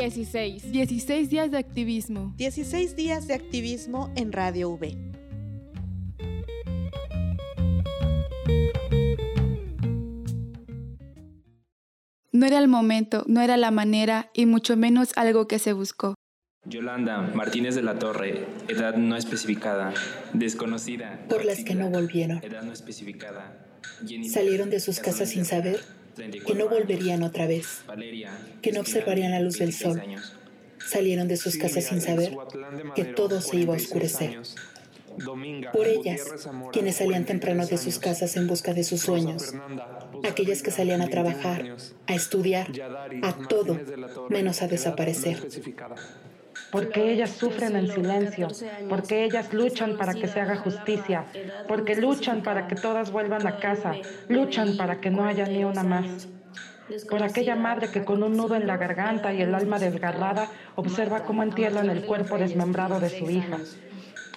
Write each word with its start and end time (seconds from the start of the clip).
16. 0.00 0.72
16 0.72 1.28
días 1.28 1.50
de 1.50 1.58
activismo. 1.58 2.32
16 2.38 2.96
días 2.96 3.26
de 3.26 3.34
activismo 3.34 4.10
en 4.16 4.32
Radio 4.32 4.70
V. 4.70 4.96
No 12.32 12.46
era 12.46 12.58
el 12.58 12.68
momento, 12.68 13.24
no 13.26 13.42
era 13.42 13.58
la 13.58 13.70
manera 13.70 14.30
y 14.32 14.46
mucho 14.46 14.74
menos 14.74 15.10
algo 15.16 15.46
que 15.46 15.58
se 15.58 15.74
buscó. 15.74 16.14
Yolanda 16.64 17.20
Martínez 17.34 17.74
de 17.74 17.82
la 17.82 17.98
Torre, 17.98 18.46
edad 18.68 18.96
no 18.96 19.16
especificada, 19.16 19.92
desconocida. 20.32 21.26
Por 21.28 21.44
las 21.44 21.62
que 21.62 21.74
no 21.74 21.90
volvieron. 21.90 22.42
Edad 22.42 22.62
no 22.62 22.72
especificada. 22.72 23.66
Salieron 24.30 24.70
de 24.70 24.80
sus 24.80 24.98
casas 24.98 25.28
sin 25.28 25.44
saber 25.44 25.99
que 26.46 26.54
no 26.54 26.68
volverían 26.68 27.22
otra 27.22 27.46
vez, 27.46 27.82
que 28.62 28.72
no 28.72 28.80
observarían 28.80 29.32
la 29.32 29.40
luz 29.40 29.58
del 29.58 29.72
sol. 29.72 30.00
Salieron 30.78 31.28
de 31.28 31.36
sus 31.36 31.56
casas 31.56 31.84
sin 31.84 32.00
saber 32.00 32.36
que 32.94 33.04
todo 33.04 33.40
se 33.40 33.56
iba 33.58 33.74
a 33.74 33.76
oscurecer. 33.76 34.38
Por 35.72 35.86
ellas, 35.86 36.20
quienes 36.72 36.96
salían 36.96 37.24
temprano 37.24 37.66
de 37.66 37.76
sus 37.78 37.98
casas 37.98 38.36
en 38.36 38.46
busca 38.46 38.72
de 38.72 38.84
sus 38.84 39.00
sueños, 39.00 39.52
aquellas 40.24 40.62
que 40.62 40.70
salían 40.70 41.02
a 41.02 41.08
trabajar, 41.08 41.76
a 42.06 42.14
estudiar, 42.14 42.68
a 43.22 43.32
todo, 43.48 43.78
menos 44.28 44.62
a 44.62 44.68
desaparecer 44.68 45.38
porque 46.70 47.12
ellas 47.12 47.30
sufren 47.30 47.76
en 47.76 47.88
silencio, 47.88 48.48
porque 48.88 49.24
ellas 49.24 49.52
luchan 49.52 49.96
para 49.96 50.14
que 50.14 50.28
se 50.28 50.40
haga 50.40 50.56
justicia, 50.56 51.24
porque 51.68 51.96
luchan 51.96 52.42
para 52.42 52.68
que 52.68 52.76
todas 52.76 53.10
vuelvan 53.10 53.46
a 53.46 53.58
casa, 53.58 53.94
luchan 54.28 54.76
para 54.76 55.00
que 55.00 55.10
no 55.10 55.24
haya 55.24 55.46
ni 55.46 55.64
una 55.64 55.82
más. 55.82 56.28
Por 57.08 57.22
aquella 57.22 57.54
madre 57.54 57.90
que 57.90 58.04
con 58.04 58.22
un 58.22 58.36
nudo 58.36 58.56
en 58.56 58.66
la 58.66 58.76
garganta 58.76 59.32
y 59.32 59.42
el 59.42 59.54
alma 59.54 59.78
desgarrada 59.78 60.48
observa 60.74 61.22
cómo 61.22 61.42
entierran 61.42 61.88
el 61.88 62.04
cuerpo 62.04 62.36
desmembrado 62.36 62.98
de 62.98 63.10
su 63.10 63.30
hija 63.30 63.58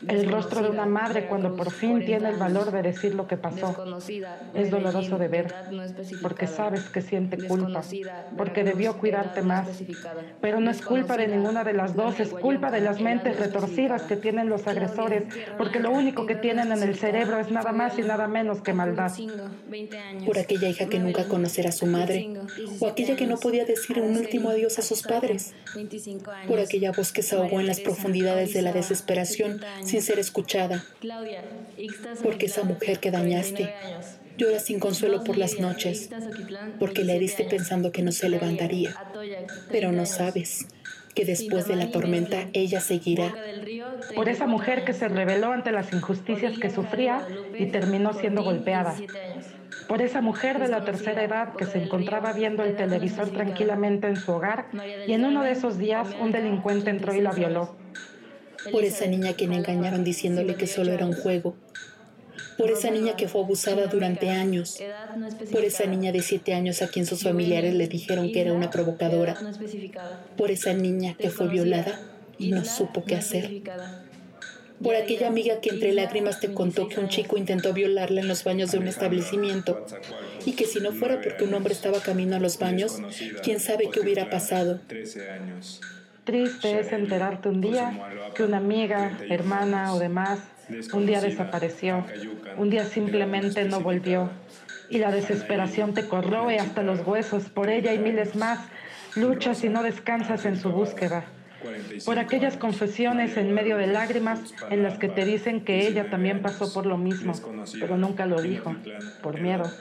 el 0.08 0.30
rostro 0.30 0.62
de 0.62 0.70
una 0.70 0.86
madre 0.86 1.28
cuando 1.28 1.56
por 1.56 1.72
fin 1.72 2.06
tiene 2.06 2.30
el 2.30 2.38
valor 2.38 2.72
de 2.72 2.82
decir 2.82 3.16
lo 3.16 3.28
que 3.28 3.38
pasó. 3.38 3.76
Es 4.54 4.72
doloroso 4.72 5.18
de 5.18 5.28
ver, 5.28 5.54
porque 6.22 6.48
sabes 6.48 6.84
que 6.90 7.02
siente 7.02 7.38
culpa, 7.48 7.82
porque 8.38 8.64
debió 8.64 8.98
cuidarte 8.98 9.42
más. 9.42 9.68
Pero 10.42 10.60
no 10.60 10.72
es 10.72 10.82
culpa 10.82 11.18
de 11.18 11.28
ninguna 11.28 11.64
de 11.64 11.74
las 11.74 11.96
dos, 11.96 12.20
es 12.20 12.30
culpa 12.30 12.72
de 12.72 12.82
las 12.82 13.00
mentes 13.00 13.40
retorcidas 13.40 14.04
que 14.04 14.16
tienen 14.16 14.50
los 14.50 14.68
agresores, 14.68 15.24
porque 15.58 15.80
lo 15.80 15.92
único 15.92 16.26
que 16.26 16.36
tienen 16.36 16.72
en 16.72 16.84
el 16.84 16.96
cerebro 16.96 17.40
es 17.40 17.52
nada 17.52 17.72
más 17.72 17.98
y 17.98 18.02
nada 18.02 18.28
menos 18.28 18.62
que 18.62 18.74
maldad. 18.74 19.12
Por 20.26 20.38
aquella 20.38 20.70
hija 20.70 20.88
que 20.88 21.00
nunca 21.00 21.28
conocerá 21.28 21.70
a 21.70 21.74
su 21.74 21.86
madre, 21.86 22.30
o 22.80 22.88
aquella 22.88 23.16
que 23.16 23.28
no 23.28 23.38
podía 23.38 23.66
decir 23.66 24.00
un 24.00 24.16
último 24.18 24.50
adiós 24.50 24.80
a 24.80 24.82
sus 24.82 25.02
padres, 25.04 25.54
por 26.48 26.60
aquella 26.60 26.92
voz 26.92 27.12
que 27.12 27.22
se 27.22 27.36
ahogó 27.36 27.60
en 27.60 27.68
las 27.68 27.80
profundidades 27.80 28.54
de 28.54 28.62
la 28.62 28.72
desesperación 28.72 29.62
sin 29.94 30.02
ser 30.02 30.18
escuchada. 30.18 30.84
Porque 32.24 32.48
esa 32.48 32.64
mujer 32.64 33.00
que 33.00 33.12
dañaste 33.12 33.72
llora 34.40 34.60
sin 34.60 34.80
consuelo 34.80 35.24
por 35.24 35.38
las 35.38 35.60
noches, 35.60 36.10
porque 36.80 37.04
la 37.04 37.14
heriste 37.14 37.44
pensando 37.44 37.92
que 37.92 38.02
no 38.02 38.12
se 38.12 38.28
levantaría. 38.28 38.96
Pero 39.70 39.92
no 39.92 40.08
sabes 40.08 40.66
que 41.14 41.26
después 41.26 41.68
de 41.68 41.76
la 41.76 41.92
tormenta 41.92 42.48
ella 42.54 42.80
seguirá. 42.80 43.36
Por 44.16 44.30
esa 44.30 44.48
mujer 44.48 44.84
que 44.84 44.94
se 44.94 45.10
rebeló 45.10 45.52
ante 45.52 45.72
las 45.72 45.94
injusticias 45.94 46.58
que 46.58 46.72
sufría 46.72 47.28
y 47.60 47.68
terminó 47.68 48.14
siendo 48.14 48.42
golpeada. 48.42 48.96
Por 49.88 50.02
esa 50.02 50.22
mujer 50.22 50.58
de 50.58 50.70
la 50.70 50.86
tercera 50.86 51.24
edad 51.24 51.54
que 51.54 51.68
se 51.68 51.84
encontraba 51.84 52.34
viendo 52.34 52.64
el 52.64 52.76
televisor 52.76 53.30
tranquilamente 53.30 54.08
en 54.08 54.16
su 54.16 54.32
hogar 54.32 54.70
y 55.06 55.14
en 55.14 55.24
uno 55.24 55.44
de 55.44 55.52
esos 55.52 55.78
días 55.78 56.16
un 56.20 56.32
delincuente 56.32 56.90
entró 56.90 57.14
y 57.14 57.22
la 57.22 57.32
violó 57.32 57.83
por 58.72 58.84
esa 58.84 59.06
niña 59.08 59.34
que 59.34 59.48
le 59.48 59.56
engañaron 59.56 60.04
diciéndole 60.04 60.56
que 60.56 60.68
solo 60.68 60.92
era 60.92 61.06
un 61.06 61.14
juego, 61.14 61.56
por 62.58 62.70
esa 62.70 62.92
niña 62.92 63.16
que 63.16 63.28
fue 63.28 63.42
abusada 63.42 63.88
durante 63.88 64.30
años, 64.30 64.80
por 65.52 65.64
esa 65.64 65.86
niña 65.86 66.12
de 66.12 66.22
siete 66.22 66.54
años 66.54 66.82
a 66.82 66.88
quien 66.88 67.06
sus 67.06 67.24
familiares 67.24 67.74
le 67.74 67.88
dijeron 67.88 68.32
que 68.32 68.42
era 68.42 68.54
una 68.54 68.70
provocadora, 68.70 69.36
por 70.38 70.52
esa 70.52 70.74
niña 70.74 71.16
que 71.18 71.30
fue 71.30 71.48
violada 71.48 72.00
y 72.38 72.52
no 72.52 72.66
supo 72.66 73.04
qué 73.04 73.16
hacer, 73.16 73.62
por 74.82 74.96
aquella 74.96 75.28
amiga 75.28 75.62
que 75.62 75.70
entre 75.70 75.94
lágrimas 75.94 76.40
te 76.40 76.54
contó 76.54 76.88
que 76.90 77.00
un 77.00 77.08
chico 77.08 77.38
intentó 77.38 77.74
violarla 77.74 78.22
en 78.22 78.28
los 78.28 78.44
baños 78.44 78.72
de 78.72 78.80
un 78.80 78.88
establecimiento 78.88 79.86
y 80.46 80.54
que 80.54 80.66
si 80.66 80.80
no 80.80 80.92
fuera 80.92 81.22
porque 81.22 81.46
un 81.46 81.54
hombre 81.54 81.74
estaba 81.74 82.02
camino 82.02 82.36
a 82.36 82.40
los 82.40 82.60
baños, 82.60 83.00
quién 83.44 83.60
sabe 83.60 83.90
qué 83.92 84.02
hubiera 84.02 84.30
pasado. 84.30 84.80
Triste 86.24 86.80
es 86.80 86.94
enterarte 86.94 87.50
un 87.50 87.60
día 87.60 88.32
que 88.34 88.44
una 88.44 88.58
amiga, 88.58 89.12
hermana 89.30 89.94
o 89.94 90.00
demás 90.00 90.40
un 90.94 91.06
día 91.06 91.20
desapareció, 91.20 92.06
un 92.58 92.70
día 92.70 92.86
simplemente 92.86 93.66
no 93.66 93.82
volvió. 93.82 94.30
y 94.90 95.00
la 95.00 95.12
desesperación 95.12 95.94
te 95.94 96.08
corroe 96.08 96.60
hasta 96.60 96.84
los 96.84 97.06
huesos 97.06 97.50
por 97.50 97.70
ella 97.70 97.94
y 97.94 98.00
miles 98.00 98.36
más. 98.36 98.60
Luchas 99.16 99.64
y 99.64 99.70
no 99.70 99.82
descansas 99.82 100.46
en 100.46 100.60
su 100.60 100.72
búsqueda 100.72 101.26
por 102.06 102.20
aquellas 102.20 102.58
confesiones 102.58 103.38
en 103.38 103.54
medio 103.54 103.78
de 103.78 103.88
lágrimas 103.88 104.40
en 104.70 104.84
las 104.84 104.98
que 104.98 105.10
te 105.10 105.26
dicen 105.26 105.64
que 105.64 105.88
ella 105.88 106.10
también 106.10 106.42
pasó 106.42 106.72
por 106.74 106.86
lo 106.86 106.98
mismo, 106.98 107.34
pero 107.80 107.98
nunca 107.98 108.26
lo 108.26 108.42
dijo, 108.42 108.76
por 109.22 109.40
miedo. 109.40 109.72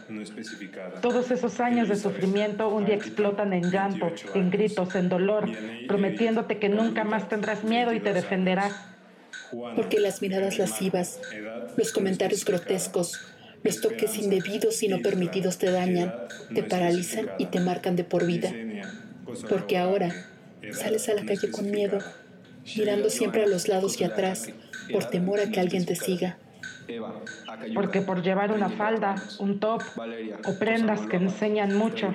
Todos 1.00 1.31
esos 1.31 1.60
años 1.60 1.88
de 1.88 1.97
sufrimiento 1.97 2.69
un 2.69 2.84
día 2.84 2.94
explotan 2.94 3.53
en 3.53 3.70
llanto, 3.70 4.12
en 4.34 4.50
gritos, 4.50 4.94
en 4.94 5.09
dolor, 5.09 5.48
prometiéndote 5.88 6.59
que 6.59 6.69
nunca 6.69 7.04
más 7.04 7.28
tendrás 7.28 7.65
miedo 7.65 7.93
y 7.93 8.00
te 8.00 8.12
defenderás. 8.12 8.72
Porque 9.76 10.00
las 10.00 10.22
miradas 10.22 10.59
lascivas, 10.59 11.20
los 11.76 11.93
comentarios 11.93 12.44
grotescos, 12.44 13.20
los 13.62 13.81
toques 13.81 14.16
indebidos 14.19 14.82
y 14.82 14.88
no 14.88 15.00
permitidos 15.00 15.59
te 15.59 15.70
dañan, 15.70 16.14
te 16.54 16.62
paralizan 16.62 17.31
y 17.38 17.47
te 17.47 17.60
marcan 17.60 17.97
de 17.97 18.04
por 18.04 18.26
vida. 18.26 18.53
Porque 19.49 19.78
ahora 19.78 20.14
Sales 20.71 21.09
a 21.09 21.15
la 21.15 21.25
calle 21.25 21.50
con 21.50 21.71
miedo, 21.71 21.99
mirando 22.77 23.11
siempre 23.11 23.43
a 23.43 23.47
los 23.47 23.69
lados 23.69 24.00
y 24.00 24.05
atrás, 24.05 24.49
por 24.93 25.05
temor 25.06 25.41
a 25.41 25.50
que 25.50 25.61
alguien 25.61 25.84
te 25.84 25.97
siga. 25.97 26.39
Porque 27.75 28.00
por 28.00 28.22
llevar 28.22 28.53
una 28.53 28.69
falda, 28.69 29.15
un 29.38 29.60
top 29.60 29.82
o 30.44 30.59
prendas 30.59 31.06
que 31.06 31.16
enseñan 31.16 31.76
mucho, 31.76 32.12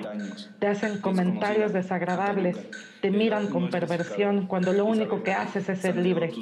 te 0.58 0.66
hacen 0.66 1.00
comentarios 1.00 1.72
desagradables, 1.72 2.56
te 3.00 3.10
miran 3.10 3.48
con 3.48 3.70
perversión 3.70 4.46
cuando 4.46 4.72
lo 4.72 4.84
único 4.84 5.22
que 5.22 5.32
haces 5.32 5.68
es 5.68 5.80
ser 5.80 5.96
libre. 5.96 6.32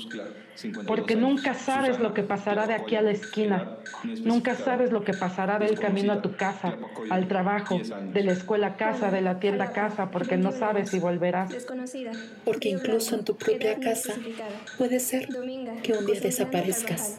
Porque 0.87 1.17
nunca 1.17 1.53
sabes 1.55 2.01
lo 2.01 2.15
que 2.15 2.23
pasará 2.23 2.67
de 2.67 2.75
aquí 2.75 2.97
a 2.97 3.03
la 3.03 3.11
esquina, 3.11 3.77
nunca 4.25 4.55
sabes 4.55 4.91
lo 4.91 5.05
que 5.05 5.13
pasará 5.13 5.59
del 5.59 5.79
camino 5.79 6.15
a 6.15 6.23
tu 6.23 6.35
casa, 6.35 6.77
al 7.11 7.29
trabajo, 7.29 7.79
de 8.13 8.23
la 8.25 8.33
escuela 8.33 8.69
a 8.69 8.77
casa, 8.77 9.11
de 9.11 9.21
la 9.21 9.39
tienda 9.39 9.67
a 9.67 9.73
casa, 9.73 10.11
porque 10.11 10.37
no 10.37 10.53
sabes 10.53 10.91
si 10.91 10.99
volverás. 10.99 11.55
Porque 12.45 12.71
incluso 12.71 13.17
en 13.17 13.25
tu 13.25 13.37
propia 13.37 13.79
casa 13.79 14.15
puede 14.79 14.99
ser 14.99 15.29
que 15.83 15.93
un 15.93 16.07
día 16.07 16.21
desaparezcas. 16.21 17.19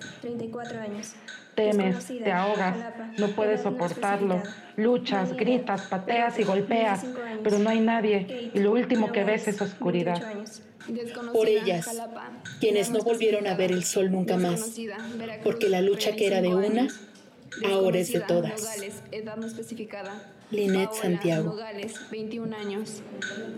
Temes, 1.56 2.06
te 2.06 2.32
ahogas, 2.32 2.76
no 3.18 3.30
puedes 3.30 3.62
soportarlo, 3.62 4.44
luchas, 4.76 5.36
gritas, 5.36 5.82
pateas 5.84 6.38
y 6.38 6.44
golpeas, 6.44 7.04
pero 7.44 7.58
no 7.58 7.70
hay 7.70 7.80
nadie 7.80 8.52
y 8.54 8.60
lo 8.60 8.74
último 8.74 9.12
que 9.12 9.24
ves 9.24 9.48
es 9.48 9.60
oscuridad. 9.60 10.22
Por 11.34 11.50
ellas, 11.50 11.90
quienes 12.60 12.92
no 12.92 13.00
volvieron 13.00 13.48
a 13.48 13.56
ver 13.56 13.72
el 13.72 13.84
sol 13.84 14.12
nunca 14.12 14.38
más, 14.38 14.80
porque 15.44 15.68
la 15.68 15.82
lucha 15.82 16.16
que 16.16 16.28
era 16.28 16.42
de 16.42 16.50
una, 16.50 16.88
ahora 17.66 17.98
es 17.98 18.14
de 18.14 18.20
todas. 18.22 18.80
Linet 20.52 20.94
Santiago. 20.94 21.58
21 22.12 22.56
años. 22.56 23.02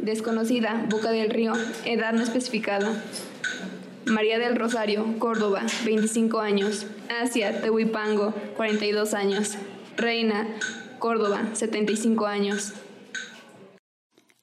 Desconocida, 0.02 0.86
Boca 0.90 1.12
del 1.12 1.30
Río, 1.30 1.54
edad 1.86 2.14
no 2.14 2.24
especificada. 2.24 2.92
María 4.06 4.40
del 4.40 4.56
Rosario, 4.56 5.06
Córdoba, 5.20 5.66
25 5.86 6.40
años. 6.40 6.86
Asia, 7.22 7.62
Tehuipango, 7.62 8.34
42 8.58 9.14
años. 9.14 9.56
Reina, 9.98 10.48
Córdoba, 11.00 11.50
75 11.54 12.26
años. 12.26 12.74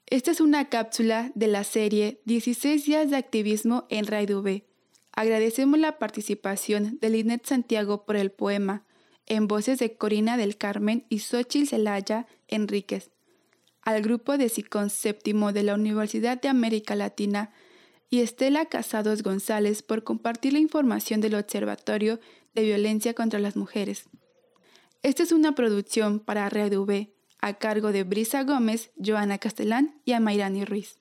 Esta 0.08 0.30
es 0.30 0.40
una 0.40 0.68
cápsula 0.68 1.32
de 1.34 1.48
la 1.48 1.64
serie 1.64 2.20
16 2.26 2.84
días 2.84 3.10
de 3.10 3.16
activismo 3.16 3.86
en 3.90 4.06
Radio. 4.06 4.44
Agradecemos 5.12 5.78
la 5.80 5.98
participación 5.98 6.98
de 7.00 7.10
Linet 7.10 7.44
Santiago 7.46 8.04
por 8.04 8.16
el 8.16 8.30
poema, 8.30 8.84
en 9.26 9.48
voces 9.48 9.78
de 9.78 9.96
Corina 9.96 10.36
del 10.36 10.56
Carmen 10.56 11.04
y 11.08 11.18
Xochitl 11.18 11.66
Celaya 11.66 12.26
Enríquez, 12.48 13.10
al 13.82 14.02
grupo 14.02 14.38
de 14.38 14.48
Séptimo 14.48 15.52
de 15.52 15.62
la 15.64 15.74
Universidad 15.74 16.40
de 16.40 16.48
América 16.48 16.94
Latina 16.94 17.50
y 18.08 18.20
Estela 18.20 18.66
Casados 18.66 19.22
González 19.22 19.82
por 19.82 20.04
compartir 20.04 20.52
la 20.52 20.58
información 20.58 21.20
del 21.20 21.34
Observatorio 21.34 22.20
de 22.54 22.62
Violencia 22.62 23.14
contra 23.14 23.38
las 23.38 23.56
Mujeres. 23.56 24.08
Esta 25.02 25.22
es 25.22 25.32
una 25.32 25.54
producción 25.54 26.20
para 26.20 26.48
Red 26.48 26.76
V 26.76 27.12
a 27.40 27.54
cargo 27.54 27.92
de 27.92 28.04
Brisa 28.04 28.42
Gómez, 28.44 28.92
Joana 29.04 29.38
Castellán 29.38 30.00
y 30.04 30.12
Amairani 30.12 30.64
Ruiz. 30.64 31.00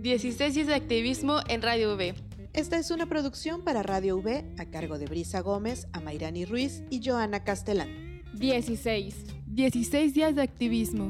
Diecisésis 0.00 0.66
de 0.66 0.74
activismo 0.74 1.40
en 1.48 1.60
Radio 1.60 1.94
V. 1.94 2.14
Esta 2.54 2.78
es 2.78 2.90
una 2.90 3.06
producción 3.06 3.62
para 3.62 3.82
Radio 3.82 4.16
V 4.16 4.44
a 4.58 4.64
cargo 4.70 4.98
de 4.98 5.06
Brisa 5.06 5.40
Gómez, 5.40 5.86
Amairani 5.92 6.44
Ruiz 6.44 6.82
y 6.90 7.02
Joana 7.04 7.44
Castellán. 7.44 8.07
16. 8.38 9.14
16 9.46 10.14
días 10.14 10.34
de 10.34 10.42
activismo. 10.42 11.08